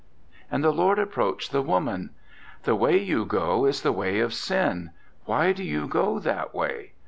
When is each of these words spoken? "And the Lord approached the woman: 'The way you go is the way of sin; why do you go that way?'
"And 0.49 0.63
the 0.63 0.71
Lord 0.71 0.97
approached 0.97 1.51
the 1.51 1.61
woman: 1.61 2.09
'The 2.63 2.73
way 2.73 2.97
you 2.97 3.23
go 3.23 3.65
is 3.67 3.83
the 3.83 3.91
way 3.91 4.19
of 4.19 4.33
sin; 4.33 4.89
why 5.25 5.53
do 5.53 5.63
you 5.63 5.85
go 5.87 6.17
that 6.17 6.55
way?' 6.55 6.93